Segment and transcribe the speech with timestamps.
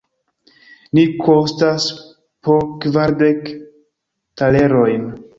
[0.97, 1.85] Ni kostas
[2.47, 2.55] po
[2.85, 3.51] kvardek
[4.43, 5.05] talerojn!